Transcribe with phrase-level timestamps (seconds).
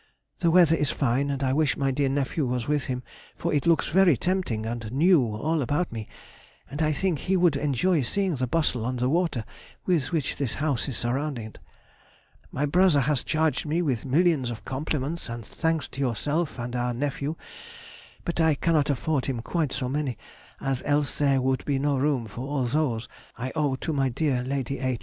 [0.39, 3.03] The weather is fine, and I wish my dear nephew was with him,
[3.35, 6.07] for it looks very tempting and new all about me,
[6.71, 9.45] and I think he would enjoy seeing the bustle on the water
[9.85, 11.59] with which this house is surrounded.
[12.51, 16.95] My brother has charged me with millions of compliments and thanks to yourself and our
[16.95, 17.35] nephew,
[18.25, 20.17] but I cannot afford him quite so many,
[20.59, 23.07] as else there would be no room for all those
[23.37, 24.99] I owe to my dear Lady H.